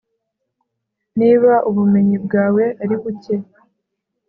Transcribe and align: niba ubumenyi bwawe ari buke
niba 1.19 1.53
ubumenyi 1.69 2.17
bwawe 2.25 2.63
ari 2.83 2.95
buke 3.01 3.35